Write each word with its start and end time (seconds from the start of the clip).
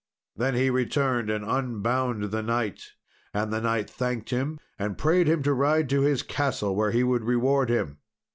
Then 0.35 0.55
he 0.55 0.71
returned 0.71 1.29
and 1.29 1.45
unbound 1.45 2.31
the 2.31 2.41
knight. 2.41 2.93
And 3.35 3.53
the 3.53 3.61
knight 3.61 3.87
thanked 3.87 4.31
him, 4.31 4.59
and 4.79 4.97
prayed 4.97 5.27
him 5.29 5.43
to 5.43 5.53
ride 5.53 5.89
to 5.91 6.01
his 6.01 6.23
castle, 6.23 6.75
where 6.75 6.89
he 6.89 7.03
would 7.03 7.23
reward 7.23 7.69
him. 7.69 7.99